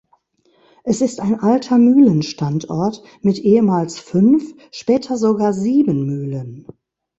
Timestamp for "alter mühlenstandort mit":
1.41-3.37